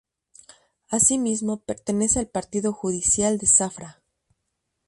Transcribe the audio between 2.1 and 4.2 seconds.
al Partido Judicial de Zafra.